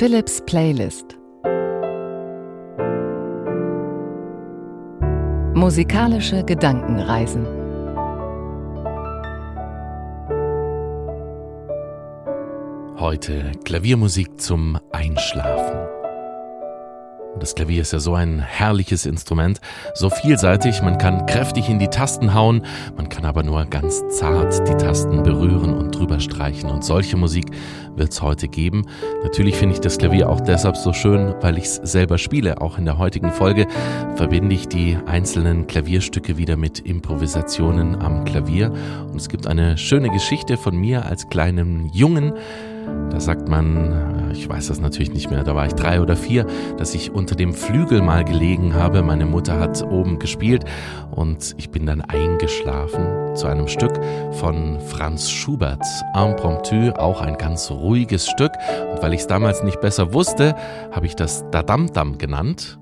Philips 0.00 0.40
Playlist 0.46 1.18
Musikalische 5.52 6.42
Gedankenreisen 6.42 7.44
Heute 12.98 13.52
Klaviermusik 13.62 14.40
zum 14.40 14.78
Einschlafen. 14.90 15.99
Das 17.38 17.54
Klavier 17.54 17.82
ist 17.82 17.92
ja 17.92 18.00
so 18.00 18.14
ein 18.14 18.40
herrliches 18.40 19.06
Instrument, 19.06 19.60
so 19.94 20.10
vielseitig, 20.10 20.82
man 20.82 20.98
kann 20.98 21.26
kräftig 21.26 21.68
in 21.68 21.78
die 21.78 21.86
Tasten 21.86 22.34
hauen, 22.34 22.66
man 22.96 23.08
kann 23.08 23.24
aber 23.24 23.42
nur 23.42 23.64
ganz 23.66 24.02
zart 24.08 24.68
die 24.68 24.74
Tasten 24.74 25.22
berühren 25.22 25.72
und 25.72 25.96
drüber 25.96 26.20
streichen. 26.20 26.68
Und 26.68 26.84
solche 26.84 27.16
Musik 27.16 27.46
wird 27.94 28.10
es 28.12 28.20
heute 28.20 28.48
geben. 28.48 28.84
Natürlich 29.22 29.56
finde 29.56 29.74
ich 29.74 29.80
das 29.80 29.96
Klavier 29.96 30.28
auch 30.28 30.40
deshalb 30.40 30.76
so 30.76 30.92
schön, 30.92 31.34
weil 31.40 31.56
ich 31.56 31.64
es 31.64 31.76
selber 31.76 32.18
spiele. 32.18 32.60
Auch 32.60 32.78
in 32.78 32.84
der 32.84 32.98
heutigen 32.98 33.30
Folge 33.30 33.66
verbinde 34.16 34.54
ich 34.54 34.68
die 34.68 34.98
einzelnen 35.06 35.66
Klavierstücke 35.66 36.36
wieder 36.36 36.56
mit 36.56 36.80
Improvisationen 36.80 37.96
am 38.02 38.24
Klavier. 38.24 38.72
Und 39.10 39.16
es 39.16 39.28
gibt 39.28 39.46
eine 39.46 39.78
schöne 39.78 40.10
Geschichte 40.10 40.56
von 40.56 40.76
mir 40.76 41.06
als 41.06 41.28
kleinem 41.28 41.90
Jungen, 41.92 42.34
da 43.10 43.20
sagt 43.20 43.48
man, 43.48 44.30
äh, 44.30 44.32
ich 44.32 44.48
weiß 44.48 44.68
das 44.68 44.80
natürlich 44.80 45.12
nicht 45.12 45.30
mehr, 45.30 45.42
da 45.42 45.54
war 45.54 45.66
ich 45.66 45.74
drei 45.74 46.00
oder 46.00 46.16
vier, 46.16 46.46
dass 46.78 46.94
ich 46.94 47.10
unter 47.10 47.34
dem 47.34 47.52
Flügel 47.52 48.02
mal 48.02 48.24
gelegen 48.24 48.74
habe. 48.74 49.02
Meine 49.02 49.26
Mutter 49.26 49.58
hat 49.58 49.82
oben 49.82 50.18
gespielt 50.18 50.64
und 51.10 51.54
ich 51.58 51.70
bin 51.70 51.86
dann 51.86 52.00
eingeschlafen 52.00 53.34
zu 53.34 53.46
einem 53.46 53.68
Stück 53.68 53.92
von 54.32 54.80
Franz 54.80 55.30
Schubert, 55.30 55.84
Impromptu, 56.14 56.92
auch 56.96 57.20
ein 57.20 57.36
ganz 57.36 57.70
ruhiges 57.70 58.28
Stück. 58.28 58.52
Und 58.92 59.02
weil 59.02 59.12
ich 59.12 59.20
es 59.20 59.26
damals 59.26 59.62
nicht 59.62 59.80
besser 59.80 60.12
wusste, 60.12 60.54
habe 60.92 61.06
ich 61.06 61.16
das 61.16 61.44
Dadam-Dam 61.50 62.18
genannt. 62.18 62.78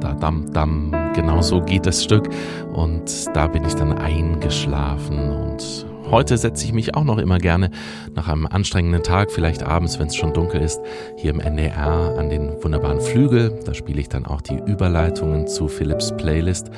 Dadam-Dam, 0.00 1.12
genau 1.14 1.42
so 1.42 1.60
geht 1.60 1.86
das 1.86 2.02
Stück. 2.02 2.28
Und 2.72 3.10
da 3.34 3.46
bin 3.46 3.64
ich 3.64 3.74
dann 3.74 3.92
eingeschlafen 3.92 5.30
und 5.30 5.86
Heute 6.12 6.36
setze 6.36 6.66
ich 6.66 6.74
mich 6.74 6.94
auch 6.94 7.04
noch 7.04 7.16
immer 7.16 7.38
gerne 7.38 7.70
nach 8.14 8.28
einem 8.28 8.46
anstrengenden 8.46 9.02
Tag, 9.02 9.32
vielleicht 9.32 9.62
abends, 9.62 9.98
wenn 9.98 10.08
es 10.08 10.14
schon 10.14 10.34
dunkel 10.34 10.60
ist, 10.60 10.78
hier 11.16 11.30
im 11.30 11.40
NDR 11.40 12.18
an 12.18 12.28
den 12.28 12.62
wunderbaren 12.62 13.00
Flügel. 13.00 13.58
Da 13.64 13.72
spiele 13.72 13.98
ich 13.98 14.10
dann 14.10 14.26
auch 14.26 14.42
die 14.42 14.58
Überleitungen 14.58 15.46
zu 15.46 15.68
Philips 15.68 16.14
Playlist. 16.14 16.70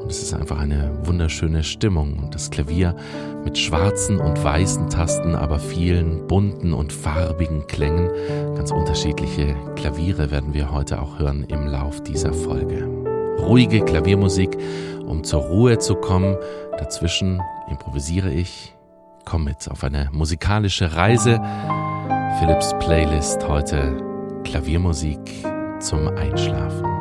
Und 0.00 0.10
es 0.10 0.22
ist 0.22 0.32
einfach 0.32 0.58
eine 0.58 0.90
wunderschöne 1.02 1.64
Stimmung. 1.64 2.18
Und 2.18 2.34
das 2.34 2.48
Klavier 2.48 2.96
mit 3.44 3.58
schwarzen 3.58 4.20
und 4.20 4.42
weißen 4.42 4.88
Tasten, 4.88 5.34
aber 5.34 5.58
vielen 5.58 6.26
bunten 6.26 6.72
und 6.72 6.90
farbigen 6.90 7.66
Klängen. 7.66 8.08
Ganz 8.56 8.70
unterschiedliche 8.70 9.54
Klaviere 9.76 10.30
werden 10.30 10.54
wir 10.54 10.72
heute 10.72 11.02
auch 11.02 11.18
hören 11.18 11.44
im 11.46 11.66
Lauf 11.66 12.02
dieser 12.02 12.32
Folge. 12.32 12.88
Ruhige 13.38 13.84
Klaviermusik, 13.84 14.56
um 15.06 15.24
zur 15.24 15.42
Ruhe 15.42 15.76
zu 15.76 15.94
kommen. 15.94 16.38
Dazwischen 16.78 17.42
improvisiere 17.68 18.32
ich, 18.32 18.74
komm 19.28 19.44
mit 19.44 19.70
auf 19.70 19.84
eine 19.84 20.08
musikalische 20.10 20.96
Reise. 20.96 21.38
Philips 22.38 22.72
Playlist 22.78 23.46
heute 23.46 24.02
Klaviermusik 24.42 25.20
zum 25.80 26.08
Einschlafen. 26.08 26.97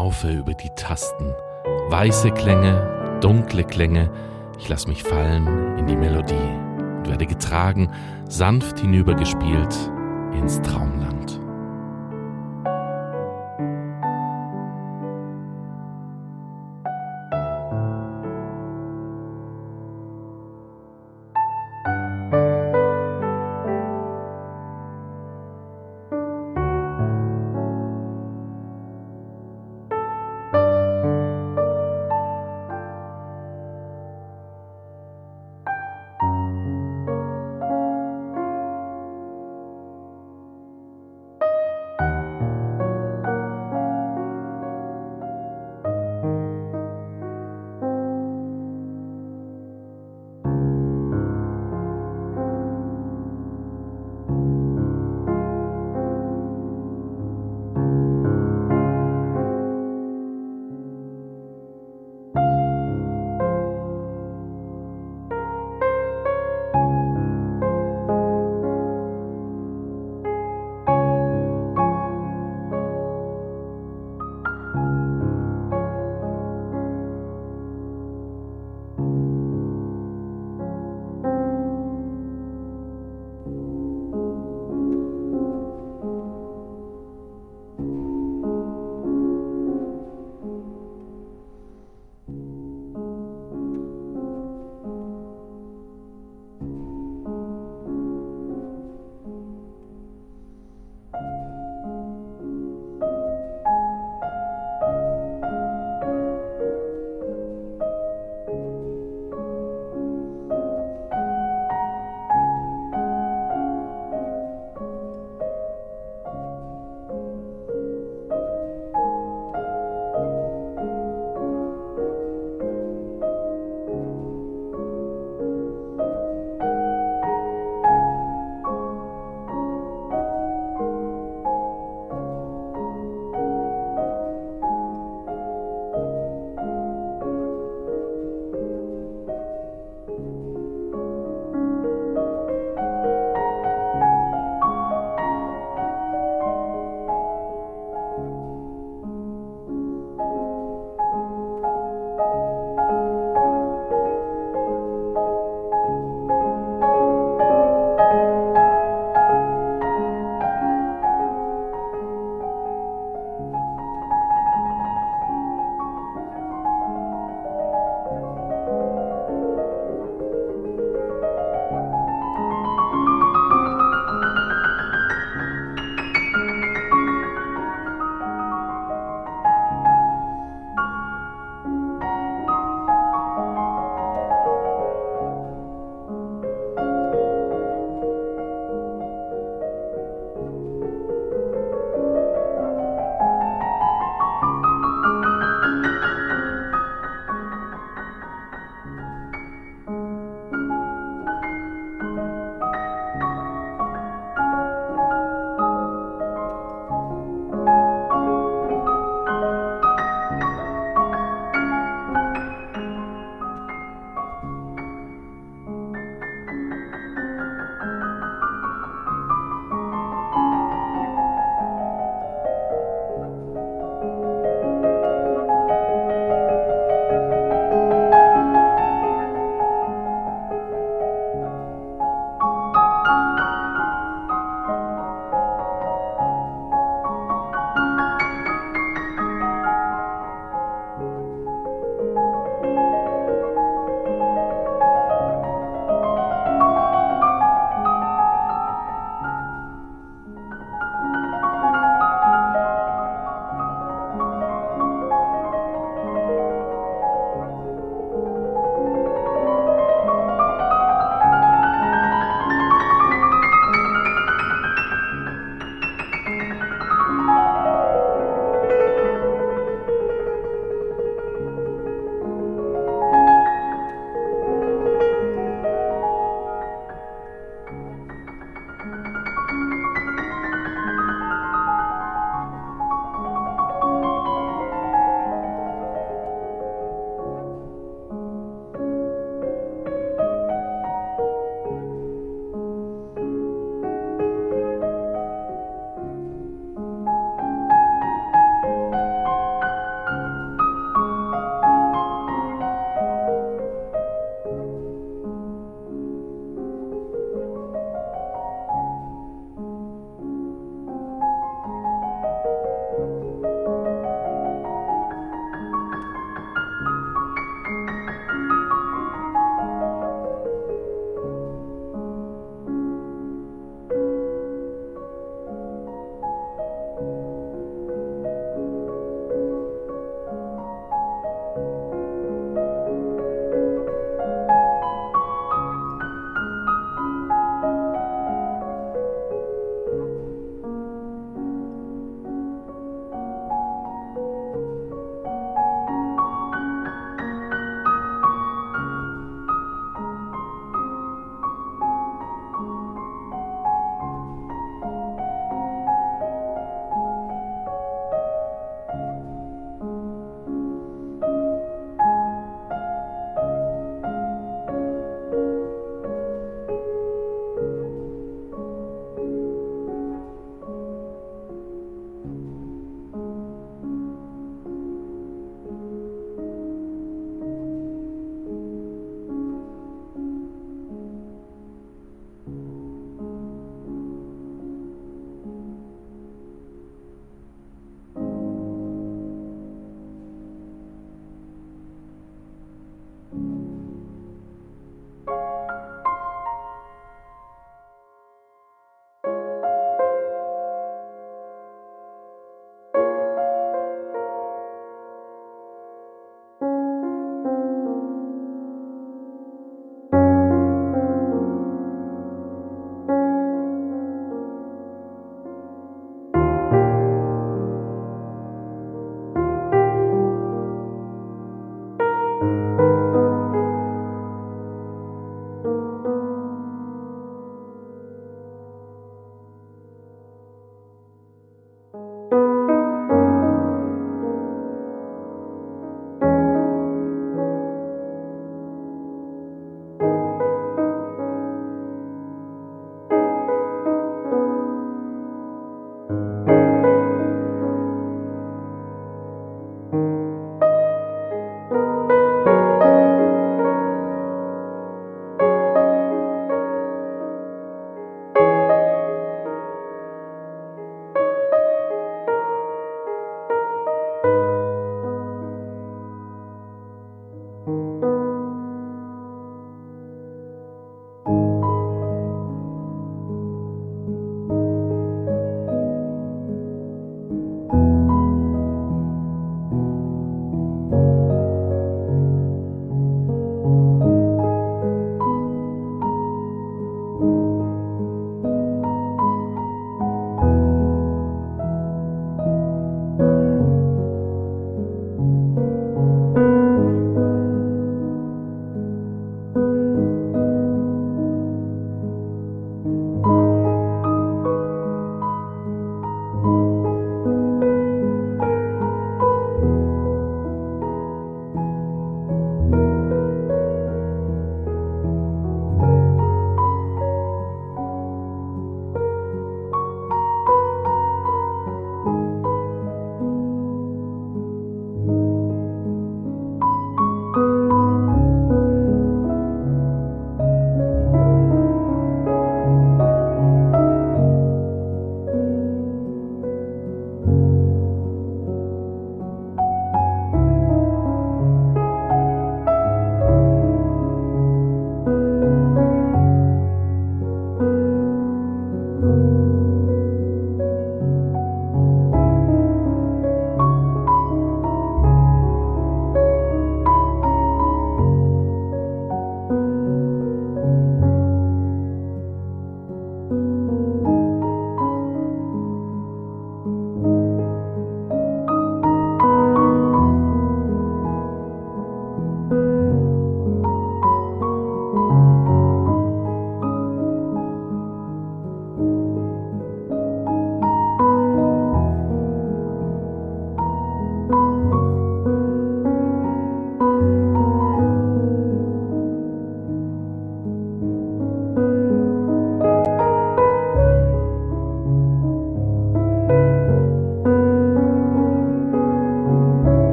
Laufe 0.00 0.30
über 0.30 0.54
die 0.54 0.70
Tasten. 0.70 1.34
Weiße 1.90 2.30
Klänge, 2.30 3.18
dunkle 3.20 3.64
Klänge. 3.64 4.10
Ich 4.58 4.66
lass 4.66 4.86
mich 4.86 5.02
fallen 5.02 5.76
in 5.76 5.86
die 5.86 5.96
Melodie 5.96 6.34
und 6.96 7.06
werde 7.06 7.26
getragen, 7.26 7.90
sanft 8.26 8.80
hinübergespielt 8.80 9.90
ins 10.32 10.62
Traumland. 10.62 11.39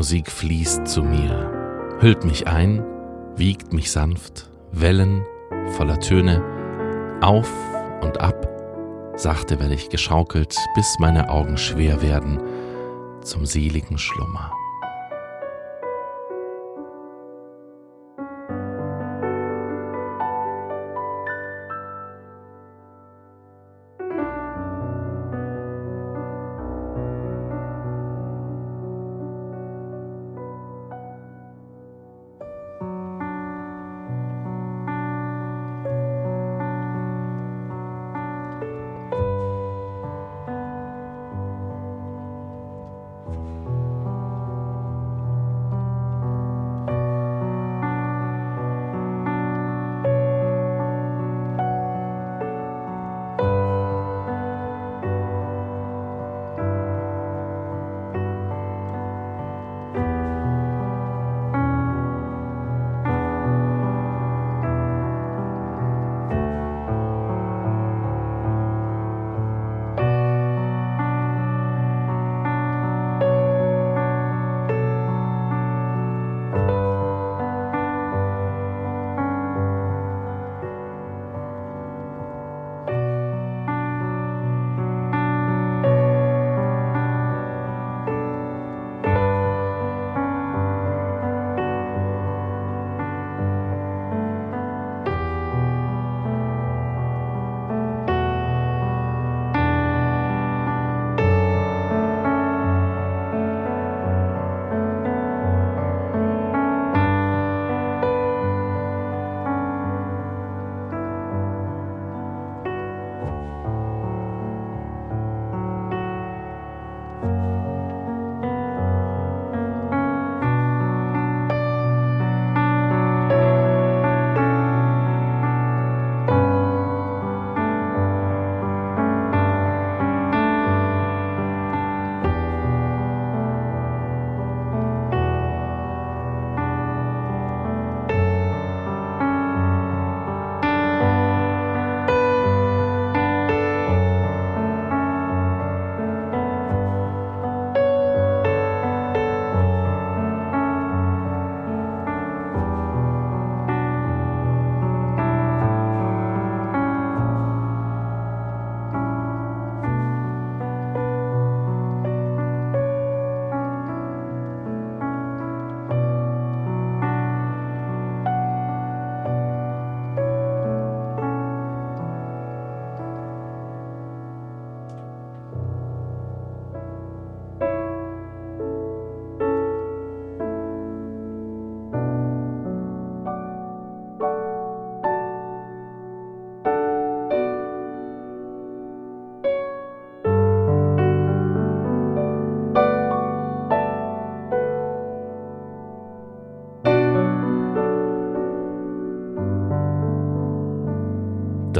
Musik 0.00 0.30
fließt 0.30 0.88
zu 0.88 1.02
mir, 1.02 1.98
hüllt 2.00 2.24
mich 2.24 2.48
ein, 2.48 2.82
wiegt 3.36 3.74
mich 3.74 3.90
sanft, 3.90 4.48
Wellen 4.72 5.26
voller 5.72 6.00
Töne, 6.00 6.42
auf 7.20 7.52
und 8.00 8.18
ab, 8.18 8.48
sachte 9.16 9.60
werde 9.60 9.74
ich 9.74 9.90
geschaukelt, 9.90 10.56
bis 10.74 10.96
meine 11.00 11.28
Augen 11.28 11.58
schwer 11.58 12.00
werden 12.00 12.40
zum 13.20 13.44
seligen 13.44 13.98
Schlummer. 13.98 14.50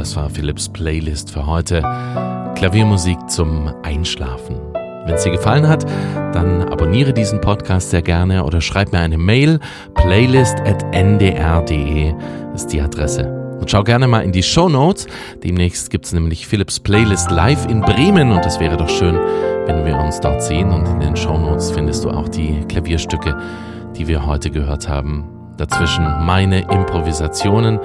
Das 0.01 0.15
war 0.15 0.31
Philips 0.31 0.67
Playlist 0.67 1.29
für 1.29 1.45
heute. 1.45 1.81
Klaviermusik 2.55 3.29
zum 3.29 3.71
Einschlafen. 3.83 4.55
Wenn 5.05 5.13
es 5.13 5.23
dir 5.23 5.29
gefallen 5.29 5.67
hat, 5.67 5.85
dann 6.33 6.63
abonniere 6.63 7.13
diesen 7.13 7.39
Podcast 7.39 7.91
sehr 7.91 8.01
gerne 8.01 8.43
oder 8.43 8.61
schreib 8.61 8.93
mir 8.93 8.97
eine 8.97 9.19
Mail. 9.19 9.59
playlist.ndr.de 9.93 12.15
ist 12.55 12.73
die 12.73 12.81
Adresse. 12.81 13.27
Und 13.59 13.69
schau 13.69 13.83
gerne 13.83 14.07
mal 14.07 14.21
in 14.21 14.31
die 14.31 14.41
Show 14.41 14.69
Notes. 14.69 15.05
Demnächst 15.43 15.91
gibt 15.91 16.05
es 16.05 16.13
nämlich 16.13 16.47
Philips 16.47 16.79
Playlist 16.79 17.29
live 17.29 17.67
in 17.67 17.81
Bremen 17.81 18.31
und 18.31 18.43
es 18.43 18.59
wäre 18.59 18.77
doch 18.77 18.89
schön, 18.89 19.19
wenn 19.67 19.85
wir 19.85 19.99
uns 19.99 20.19
dort 20.19 20.41
sehen. 20.41 20.71
Und 20.71 20.87
in 20.87 20.99
den 20.99 21.15
Show 21.15 21.37
Notes 21.37 21.69
findest 21.69 22.05
du 22.05 22.09
auch 22.09 22.27
die 22.27 22.61
Klavierstücke, 22.67 23.39
die 23.95 24.07
wir 24.07 24.25
heute 24.25 24.49
gehört 24.49 24.89
haben. 24.89 25.25
Dazwischen 25.57 26.25
meine 26.25 26.61
Improvisationen. 26.61 27.79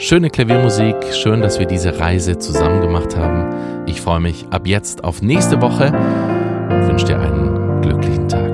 Schöne 0.00 0.30
Klaviermusik, 0.30 0.94
schön, 1.12 1.40
dass 1.40 1.58
wir 1.58 1.66
diese 1.66 1.98
Reise 1.98 2.38
zusammen 2.38 2.80
gemacht 2.80 3.16
haben. 3.16 3.84
Ich 3.86 4.00
freue 4.00 4.20
mich 4.20 4.46
ab 4.50 4.64
jetzt 4.64 5.02
auf 5.02 5.22
nächste 5.22 5.60
Woche 5.60 5.86
und 5.86 6.86
wünsche 6.86 7.06
dir 7.06 7.18
einen 7.18 7.82
glücklichen 7.82 8.28
Tag. 8.28 8.52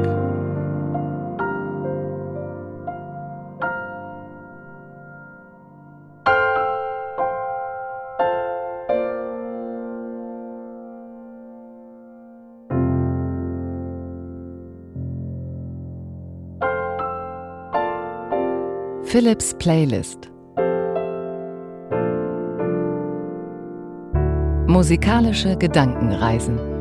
Philips 19.04 19.54
Playlist 19.58 20.33
Musikalische 24.74 25.56
Gedankenreisen 25.56 26.73